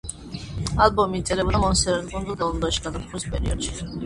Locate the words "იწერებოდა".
1.23-1.61